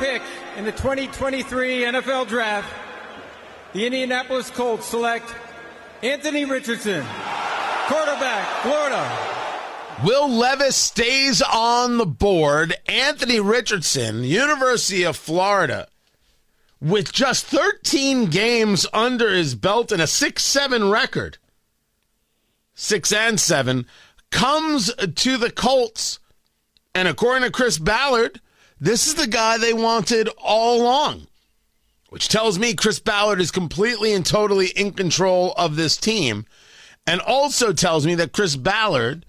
[0.00, 0.22] Pick
[0.56, 2.72] in the 2023 NFL Draft,
[3.74, 5.34] the Indianapolis Colts select
[6.02, 7.04] Anthony Richardson,
[7.84, 9.30] quarterback, Florida.
[10.02, 12.74] Will Levis stays on the board.
[12.86, 15.86] Anthony Richardson, University of Florida,
[16.80, 21.36] with just 13 games under his belt and a 6 7 record,
[22.72, 23.84] 6 and 7,
[24.30, 26.20] comes to the Colts.
[26.94, 28.40] And according to Chris Ballard,
[28.80, 31.26] this is the guy they wanted all along,
[32.08, 36.46] which tells me Chris Ballard is completely and totally in control of this team.
[37.06, 39.26] And also tells me that Chris Ballard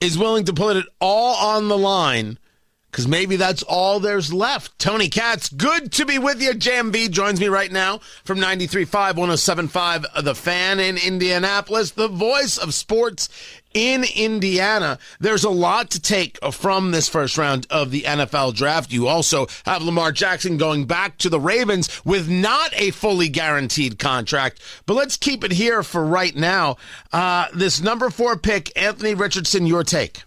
[0.00, 2.38] is willing to put it all on the line
[2.92, 4.78] because maybe that's all there's left.
[4.78, 6.50] Tony Katz, good to be with you.
[6.50, 12.74] JMV joins me right now from 93.5, 107.5, The Fan in Indianapolis, the voice of
[12.74, 13.30] sports
[13.72, 14.98] in Indiana.
[15.18, 18.92] There's a lot to take from this first round of the NFL draft.
[18.92, 23.98] You also have Lamar Jackson going back to the Ravens with not a fully guaranteed
[23.98, 24.60] contract.
[24.84, 26.76] But let's keep it here for right now.
[27.10, 30.24] Uh, this number four pick, Anthony Richardson, your take.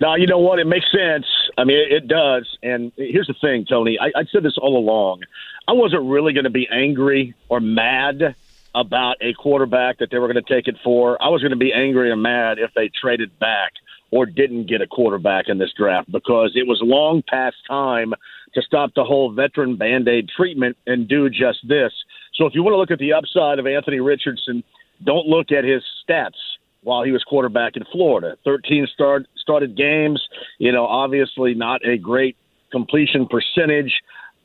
[0.00, 0.60] Now, you know what?
[0.60, 1.26] It makes sense.
[1.58, 2.46] I mean, it, does.
[2.62, 3.98] And here's the thing, Tony.
[3.98, 5.22] I, I said this all along.
[5.66, 8.36] I wasn't really going to be angry or mad
[8.76, 11.20] about a quarterback that they were going to take it for.
[11.20, 13.72] I was going to be angry and mad if they traded back
[14.12, 18.14] or didn't get a quarterback in this draft because it was long past time
[18.54, 21.92] to stop the whole veteran band aid treatment and do just this.
[22.34, 24.62] So if you want to look at the upside of Anthony Richardson,
[25.02, 26.38] don't look at his stats
[26.82, 28.36] while he was quarterback in Florida.
[28.44, 30.22] 13 start, started games,
[30.58, 32.36] you know, obviously not a great
[32.70, 33.92] completion percentage,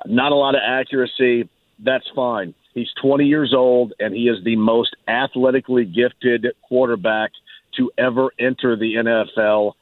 [0.05, 1.49] not a lot of accuracy.
[1.79, 2.53] That's fine.
[2.73, 7.31] He's 20 years old, and he is the most athletically gifted quarterback
[7.77, 9.73] to ever enter the NFL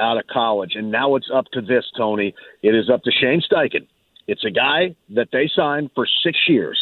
[0.00, 0.72] out of college.
[0.74, 2.34] And now it's up to this, Tony.
[2.62, 3.86] It is up to Shane Steichen.
[4.26, 6.78] It's a guy that they signed for six years,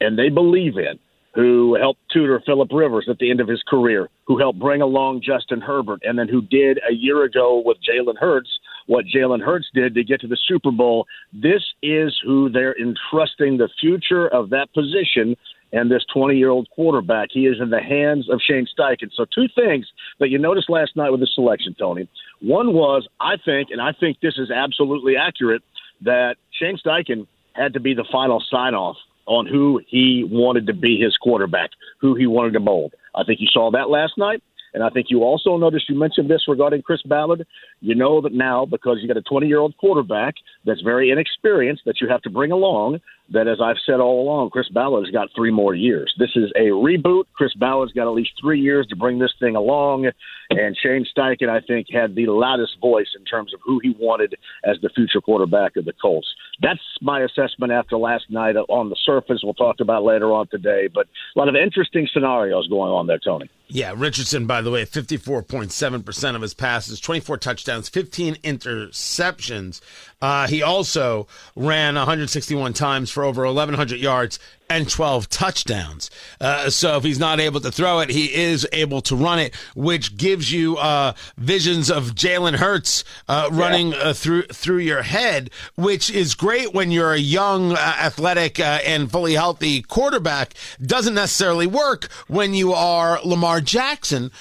[0.00, 0.98] and they believe in
[1.34, 5.22] who helped tutor Philip Rivers at the end of his career, who helped bring along
[5.22, 8.48] Justin Herbert, and then who did a year ago with Jalen Hurts
[8.86, 11.06] what Jalen Hurts did to get to the Super Bowl.
[11.32, 15.36] This is who they're entrusting the future of that position
[15.72, 17.28] and this 20 year old quarterback.
[17.32, 19.10] He is in the hands of Shane Steichen.
[19.14, 19.86] So, two things
[20.20, 22.08] that you noticed last night with the selection, Tony.
[22.40, 25.62] One was, I think, and I think this is absolutely accurate,
[26.02, 30.74] that Shane Steichen had to be the final sign off on who he wanted to
[30.74, 31.70] be his quarterback,
[32.00, 32.94] who he wanted to mold.
[33.14, 34.42] I think you saw that last night.
[34.74, 37.46] And I think you also noticed you mentioned this regarding Chris Ballard.
[37.80, 41.82] You know that now because you got a 20 year old quarterback that's very inexperienced
[41.86, 43.00] that you have to bring along.
[43.32, 46.14] That, as I've said all along, Chris Ballard's got three more years.
[46.18, 47.24] This is a reboot.
[47.32, 50.10] Chris Ballard's got at least three years to bring this thing along.
[50.50, 54.36] And Shane Steichen, I think, had the loudest voice in terms of who he wanted
[54.62, 56.28] as the future quarterback of the Colts.
[56.60, 59.40] That's my assessment after last night on the surface.
[59.42, 60.88] We'll talk about later on today.
[60.92, 63.48] But a lot of interesting scenarios going on there, Tony.
[63.68, 69.80] Yeah, Richardson, by the way, 54.7% of his passes, 24 touchdowns, 15 interceptions.
[70.20, 74.38] Uh, he also ran 161 times for over 1,100 yards
[74.74, 76.10] and 12 touchdowns.
[76.40, 79.54] Uh, so if he's not able to throw it, he is able to run it,
[79.76, 83.98] which gives you uh, visions of Jalen Hurts uh, running yeah.
[83.98, 88.80] Uh, through through your head, which is great when you're a young, uh, athletic, uh,
[88.84, 90.54] and fully healthy quarterback.
[90.84, 94.32] Doesn't necessarily work when you are Lamar Jackson,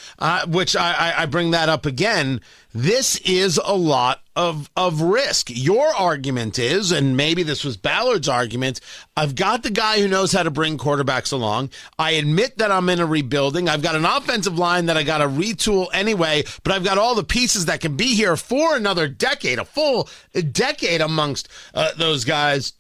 [0.48, 2.42] which I, I, I bring that up again.
[2.74, 5.50] This is a lot of of risk.
[5.50, 8.80] Your argument is, and maybe this was Ballard's argument,
[9.16, 11.70] I've got the guy who knows how to bring quarterbacks along.
[12.00, 13.68] I admit that I'm in a rebuilding.
[13.68, 17.16] I've got an offensive line that I got to retool anyway, but I've got all
[17.16, 20.08] the pieces that can be here for another decade, a full
[20.52, 22.74] decade amongst uh, those guys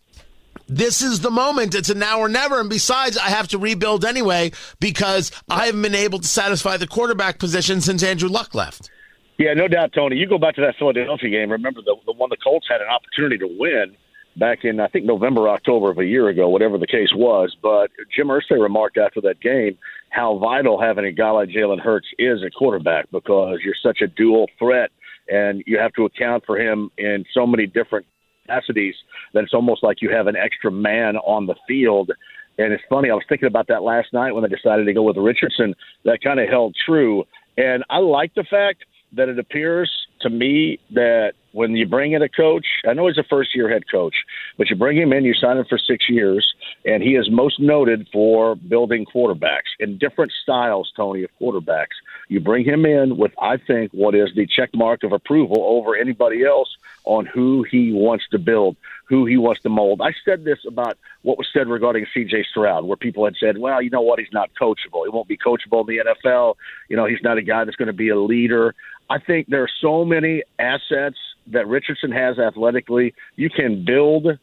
[0.67, 1.75] this is the moment.
[1.75, 2.59] It's a now or never.
[2.59, 6.87] And besides, I have to rebuild anyway because I haven't been able to satisfy the
[6.87, 8.89] quarterback position since Andrew Luck left.
[9.37, 10.15] Yeah, no doubt, Tony.
[10.15, 11.51] You go back to that Philadelphia game.
[11.51, 13.95] Remember the the one the Colts had an opportunity to win
[14.37, 17.55] back in I think November, October of a year ago, whatever the case was.
[17.61, 19.77] But Jim Irsay remarked after that game
[20.09, 24.07] how vital having a guy like Jalen Hurts is at quarterback because you're such a
[24.07, 24.91] dual threat
[25.27, 28.05] and you have to account for him in so many different
[28.43, 28.95] capacities
[29.33, 32.11] that it's almost like you have an extra man on the field.
[32.57, 35.01] And it's funny, I was thinking about that last night when I decided to go
[35.01, 35.73] with Richardson.
[36.05, 37.23] That kind of held true.
[37.57, 38.83] And I like the fact
[39.13, 39.89] that it appears
[40.23, 43.69] to me that when you bring in a coach, I know he's a first year
[43.69, 44.15] head coach,
[44.57, 46.53] but you bring him in, you sign him for six years,
[46.83, 51.95] and he is most noted for building quarterbacks in different styles, Tony, of quarterbacks.
[52.27, 55.95] You bring him in with, I think, what is the check mark of approval over
[55.95, 56.75] anybody else
[57.05, 58.75] on who he wants to build,
[59.05, 60.01] who he wants to mold.
[60.01, 63.81] I said this about what was said regarding CJ Stroud, where people had said, well,
[63.81, 65.03] you know what, he's not coachable.
[65.03, 66.55] He won't be coachable in the NFL.
[66.89, 68.73] You know, he's not a guy that's going to be a leader.
[69.09, 71.17] I think there are so many assets
[71.47, 73.13] that Richardson has athletically.
[73.35, 74.37] You can build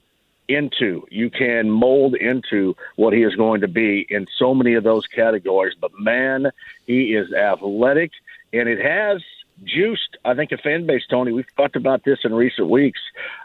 [0.48, 4.84] into, you can mold into what he is going to be in so many of
[4.84, 5.74] those categories.
[5.80, 6.50] But man,
[6.86, 8.10] he is athletic,
[8.52, 9.22] and it has
[9.64, 11.32] juiced, I think, a fan base, Tony.
[11.32, 13.00] We've talked about this in recent weeks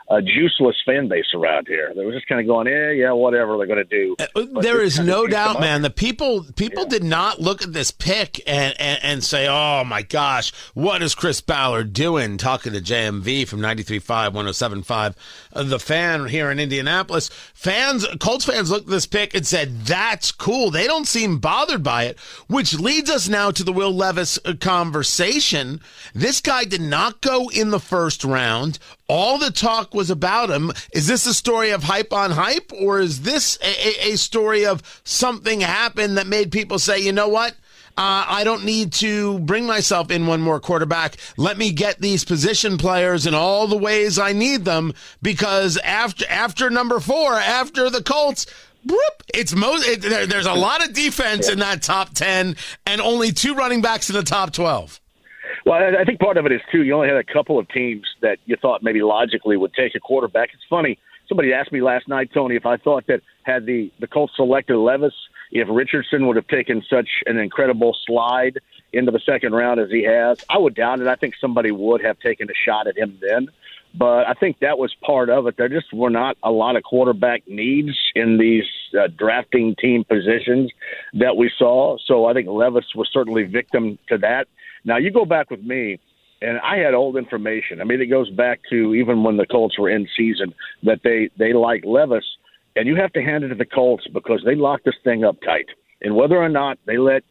[0.07, 1.91] a juiceless fan base around here.
[1.95, 4.15] They were just kind of going, eh, yeah, whatever they're going to do.
[4.19, 5.81] Uh, but there is no doubt, man.
[5.81, 6.89] The people people yeah.
[6.89, 11.15] did not look at this pick and, and, and say, oh my gosh, what is
[11.15, 12.37] Chris Ballard doing?
[12.37, 15.15] Talking to JMV from 93.5, 107.5,
[15.53, 17.29] uh, the fan here in Indianapolis.
[17.53, 20.69] Fans, Colts fans looked at this pick and said, that's cool.
[20.69, 24.53] They don't seem bothered by it, which leads us now to the Will Levis uh,
[24.59, 25.81] conversation.
[26.13, 28.77] This guy did not go in the first round.
[29.07, 30.71] All the talk was about him.
[30.93, 34.83] Is this a story of hype on hype, or is this a, a story of
[35.03, 37.55] something happened that made people say, you know what?
[37.97, 41.15] Uh, I don't need to bring myself in one more quarterback.
[41.37, 46.25] Let me get these position players in all the ways I need them because after
[46.29, 48.47] after number four, after the Colts,
[49.33, 49.87] it's most.
[49.87, 53.81] It, there, there's a lot of defense in that top ten, and only two running
[53.81, 54.99] backs in the top twelve.
[55.65, 56.83] Well, I think part of it is too.
[56.83, 59.99] You only had a couple of teams that you thought maybe logically would take a
[59.99, 60.49] quarterback.
[60.53, 60.99] It's funny.
[61.27, 64.77] Somebody asked me last night, Tony, if I thought that had the the Colts selected
[64.77, 65.13] Levis,
[65.51, 68.59] if Richardson would have taken such an incredible slide
[68.93, 70.43] into the second round as he has.
[70.49, 71.07] I would doubt it.
[71.07, 73.47] I think somebody would have taken a shot at him then.
[73.97, 75.55] But I think that was part of it.
[75.57, 78.65] There just were not a lot of quarterback needs in these
[78.99, 80.71] uh, drafting team positions
[81.13, 81.97] that we saw.
[82.05, 84.47] So I think Levis was certainly victim to that.
[84.85, 85.99] Now you go back with me,
[86.41, 87.81] and I had old information.
[87.81, 90.53] I mean, it goes back to even when the Colts were in season
[90.83, 92.25] that they they like Levis,
[92.75, 95.37] and you have to hand it to the Colts because they locked this thing up
[95.43, 95.67] tight.
[96.01, 97.23] And whether or not they let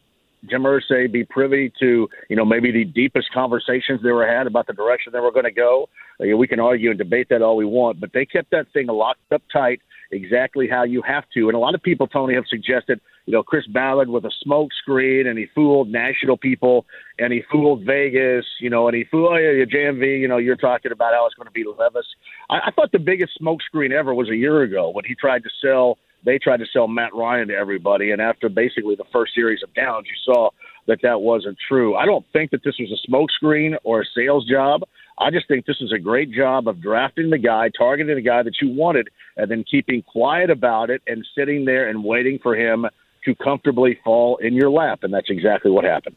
[0.49, 4.67] Jim Irsay be privy to, you know, maybe the deepest conversations they were had about
[4.67, 5.89] the direction they were going to go.
[6.19, 8.87] Uh, we can argue and debate that all we want, but they kept that thing
[8.87, 9.81] locked up tight
[10.11, 11.47] exactly how you have to.
[11.47, 14.71] And a lot of people, Tony, have suggested you know, Chris Ballard with a smoke
[14.73, 16.85] screen, and he fooled national people,
[17.17, 20.19] and he fooled Vegas, you know, and he fooled oh, yeah, JMV.
[20.19, 22.05] You know, you're talking about how it's going to be Levis.
[22.49, 25.43] I, I thought the biggest smoke screen ever was a year ago when he tried
[25.43, 25.97] to sell.
[26.23, 29.73] They tried to sell Matt Ryan to everybody, and after basically the first series of
[29.73, 30.49] downs, you saw
[30.87, 31.95] that that wasn't true.
[31.95, 34.81] I don't think that this was a smokescreen or a sales job.
[35.17, 38.43] I just think this is a great job of drafting the guy, targeting the guy
[38.43, 42.55] that you wanted, and then keeping quiet about it and sitting there and waiting for
[42.55, 42.85] him
[43.25, 46.15] to comfortably fall in your lap, and that's exactly what happened.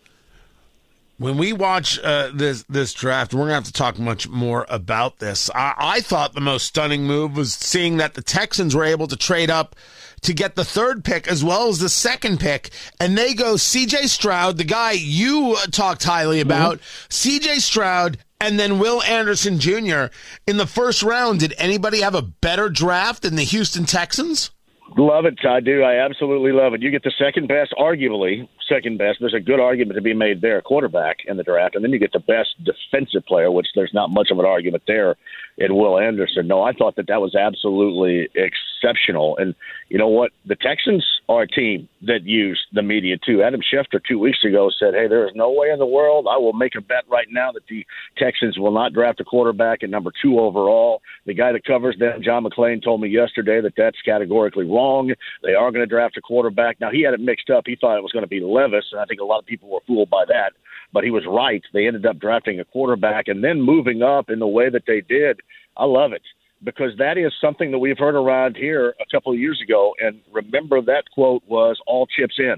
[1.18, 5.18] When we watch uh, this this draft, we're gonna have to talk much more about
[5.18, 5.50] this.
[5.52, 9.16] I, I thought the most stunning move was seeing that the Texans were able to
[9.16, 9.74] trade up
[10.22, 14.06] to get the third pick as well as the second pick, and they go C.J.
[14.06, 17.06] Stroud, the guy you talked highly about, mm-hmm.
[17.10, 17.58] C.J.
[17.58, 20.06] Stroud, and then Will Anderson Jr.
[20.46, 21.40] in the first round.
[21.40, 24.50] Did anybody have a better draft than the Houston Texans?
[24.96, 25.38] Love it.
[25.46, 25.82] I do.
[25.82, 26.82] I absolutely love it.
[26.82, 29.18] You get the second best, arguably second best.
[29.20, 31.98] There's a good argument to be made there, quarterback in the draft, and then you
[31.98, 35.16] get the best defensive player, which there's not much of an argument there
[35.58, 36.46] in Will Anderson.
[36.46, 39.36] No, I thought that that was absolutely exceptional.
[39.38, 39.54] And
[39.88, 40.32] you know what?
[40.46, 43.42] The Texans are a team that use the media too.
[43.42, 46.38] Adam Schefter two weeks ago said, "Hey, there is no way in the world I
[46.38, 47.84] will make a bet right now that the
[48.16, 52.22] Texans will not draft a quarterback at number two overall." The guy that covers them,
[52.22, 55.12] John McClain, told me yesterday that that's categorically wrong.
[55.42, 56.80] They are going to draft a quarterback.
[56.80, 57.64] Now he had it mixed up.
[57.66, 59.68] He thought it was going to be Levis, and I think a lot of people
[59.68, 60.52] were fooled by that.
[60.92, 61.62] But he was right.
[61.72, 65.00] They ended up drafting a quarterback and then moving up in the way that they
[65.02, 65.40] did.
[65.76, 66.22] I love it
[66.64, 69.94] because that is something that we've heard around here a couple of years ago.
[70.00, 72.56] And remember, that quote was all chips in.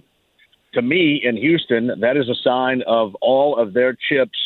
[0.75, 4.39] To me, in Houston, that is a sign of all of their chips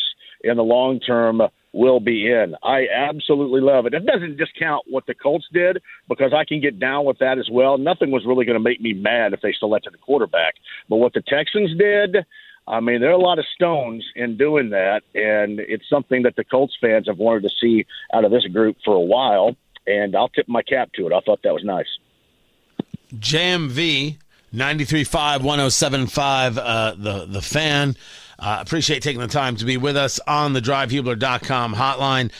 [0.43, 1.41] in the long term
[1.75, 2.55] will be in.
[2.63, 3.93] I absolutely love it.
[3.93, 7.49] It doesn't discount what the Colts did because I can get down with that as
[7.51, 7.77] well.
[7.77, 10.55] Nothing was really going to make me mad if they selected a quarterback.
[10.89, 12.25] But what the Texans did,
[12.65, 16.37] I mean, there are a lot of stones in doing that, and it's something that
[16.37, 19.55] the Colts fans have wanted to see out of this group for a while.
[19.85, 21.13] and I'll tip my cap to it.
[21.13, 21.85] I thought that was nice.
[23.13, 24.17] JMV
[24.53, 27.95] 93.5, 107.5, uh, the, the fan.
[28.37, 32.31] Uh, appreciate taking the time to be with us on the drivehubler.com hotline.